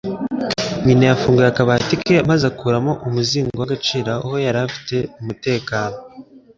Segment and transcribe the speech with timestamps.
[0.85, 5.97] Nyina yafunguye akabati ke maze akuramo umuzingo w'agaciro aho yari afite umutekano.